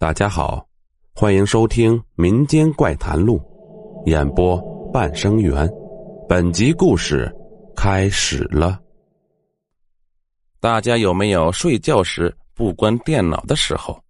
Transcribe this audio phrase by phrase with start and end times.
[0.00, 0.66] 大家好，
[1.12, 3.38] 欢迎收听《民间怪谈录》，
[4.10, 4.58] 演播
[4.90, 5.70] 半生缘。
[6.26, 7.30] 本集故事
[7.76, 8.80] 开始了。
[10.58, 14.02] 大家有没有睡觉时不关电脑的时候？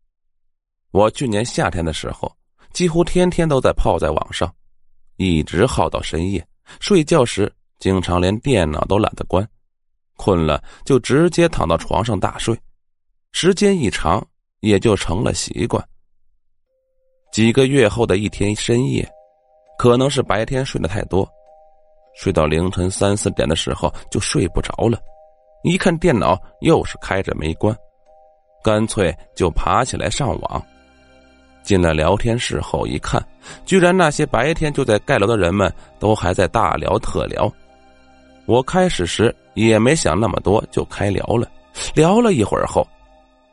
[0.92, 2.32] 我去年夏天的时候，
[2.72, 4.48] 几乎天天都在泡在网上，
[5.16, 6.46] 一直耗到深夜。
[6.78, 9.44] 睡觉时经常连电脑都懒得关，
[10.14, 12.56] 困了就直接躺到床上大睡，
[13.32, 14.24] 时间一长。
[14.60, 15.82] 也就成了习惯。
[17.32, 19.08] 几个月后的一天深夜，
[19.78, 21.28] 可能是白天睡得太多，
[22.16, 24.98] 睡到凌晨三四点的时候就睡不着了。
[25.62, 27.76] 一看电脑又是开着没关，
[28.64, 30.66] 干脆就爬起来上网。
[31.62, 33.22] 进了聊天室后一看，
[33.66, 37.52] 居然那些白天就在盖楼的人们都还在大聊特聊。
[38.46, 41.48] 我开始时也没想那么多，就开聊了。
[41.94, 42.84] 聊了一会儿后。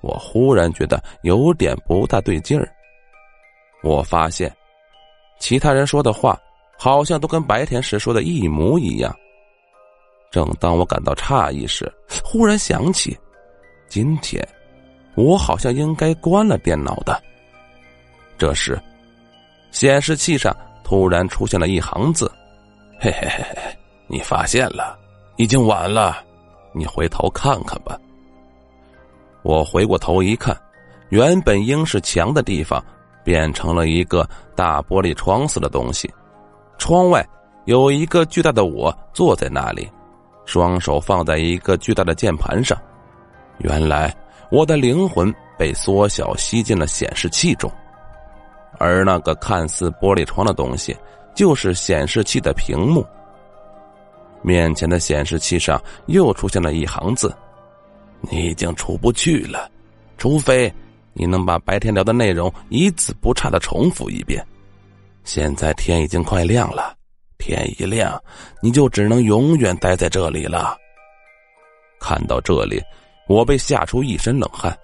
[0.02, 2.72] 我忽然觉得有点不大对劲儿。
[3.84, 4.52] 我发现，
[5.40, 6.40] 其他人说的话
[6.78, 9.16] 好像都跟白天时说的一模一样。
[10.30, 11.92] 正当我感到诧异时，
[12.24, 13.18] 忽然想起，
[13.88, 14.46] 今天
[15.16, 17.22] 我好像应该关了电脑的。
[18.38, 18.80] 这时，
[19.72, 22.32] 显示器上突然出现了一行字
[23.00, 23.78] ：“嘿嘿嘿嘿，
[24.08, 24.98] 你发现了，
[25.38, 26.24] 已经晚了，
[26.74, 27.98] 你回头看看吧。”
[29.48, 30.54] 我回过头一看，
[31.08, 32.84] 原本应是墙的地方，
[33.24, 36.14] 变成了一个大玻璃窗似的东西。
[36.78, 37.26] 窗外
[37.64, 39.90] 有一个巨大的我坐在那里，
[40.44, 42.78] 双手放在一个巨大的键盘上。
[43.60, 44.14] 原来
[44.52, 47.72] 我的灵魂被缩小吸进了显示器中，
[48.78, 50.94] 而那个看似玻璃窗的东西，
[51.34, 53.02] 就是显示器的屏幕。
[54.42, 57.34] 面前的显示器上又出现了一行字。
[58.22, 59.70] 你已经出不去了，
[60.18, 60.72] 除非
[61.14, 64.46] 你能把白天聊的内容一字不差的重复一遍。
[65.24, 66.96] 现在天已经快亮了，
[67.38, 68.22] 天一亮
[68.62, 70.78] 你就只能永远待在这里了。
[72.00, 72.82] 看到这里，
[73.28, 74.78] 我被吓出一身冷汗，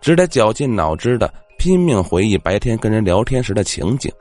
[0.00, 4.12] 只得绞尽脑汁的拼命回忆白天跟人聊天时的情景。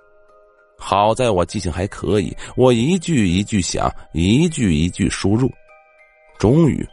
[0.78, 5.52] 好在我记性还可以，我一句一句想，一句一句输入，
[6.38, 6.88] 终于。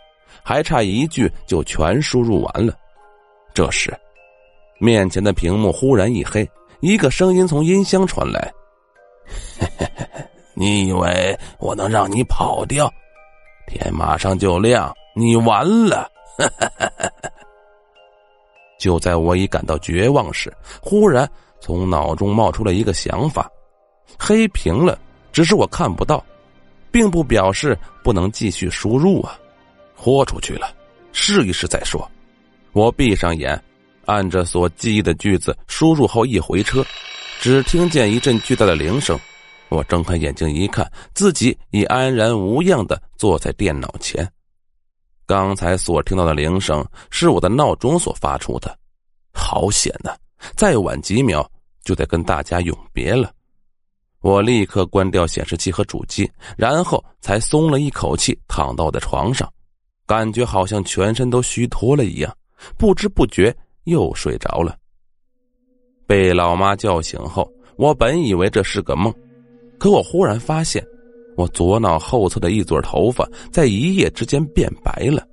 [0.49, 2.73] 还差一句就全输入完了，
[3.53, 3.93] 这时，
[4.79, 6.49] 面前的屏幕忽然一黑，
[6.79, 8.55] 一个声音从音箱传来
[10.55, 12.89] ：“你以为我能让你跑掉？
[13.67, 16.09] 天马上就亮，你完了！”
[18.79, 21.29] 就在我已感到绝望时，忽然
[21.59, 23.51] 从脑中冒出了一个想法：
[24.17, 24.97] 黑屏了，
[25.33, 26.25] 只是我看不到，
[26.93, 29.37] 并不表示不能继续输入啊。
[29.97, 30.73] 豁出去了，
[31.13, 32.09] 试一试再说。
[32.73, 33.61] 我闭上眼，
[34.05, 36.85] 按着所记忆的句子输入后一回车，
[37.41, 39.19] 只听见一阵巨大的铃声。
[39.69, 44.31] 我睁开眼睛一看，自己已安然无恙的坐在电脑前。
[45.27, 48.79] 刚才所听到的铃声是我的闹钟所发出的，
[49.33, 50.15] 好险呐！
[50.55, 51.51] 再晚几秒
[51.83, 53.33] 就得跟大家永别了。
[54.21, 59.53] 我立刻关掉显示器和主机，然后才松了一口气，躺到我的床上。
[60.07, 62.33] 感觉好像全身都虚脱了一样，
[62.79, 64.77] 不知不觉又睡着了。
[66.07, 69.13] 被老妈叫醒后，我本以为这是个梦，
[69.79, 70.87] 可我忽然发现，
[71.37, 75.27] 我左脑后侧的一撮头发在一夜之间变白了。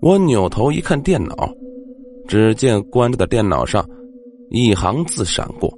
[0.00, 1.48] 我扭头一看电脑，
[2.26, 3.86] 只见关着的电脑上
[4.50, 5.72] 一行字闪过：“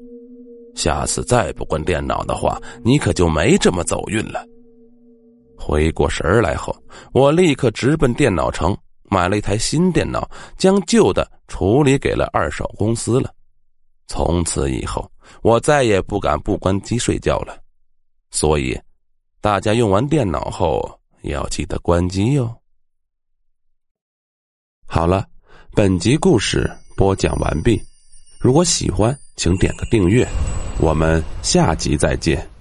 [0.74, 4.46] 下次再不关电脑的话，你可就没这么走运了。”
[5.66, 6.72] 回过神来后，
[7.10, 8.76] 我立刻直奔电脑城，
[9.10, 13.34] 买了一台新电脑，将旧的处理给了二手公司了。
[14.06, 15.10] 从此以后，
[15.42, 17.58] 我再也不敢不关机睡觉了。
[18.30, 18.80] 所以，
[19.40, 20.88] 大家用完电脑后
[21.22, 22.54] 要记得关机哟。
[24.86, 25.26] 好了，
[25.74, 27.82] 本集故事播讲完毕。
[28.38, 30.24] 如果喜欢，请点个订阅。
[30.78, 32.55] 我们下集再见。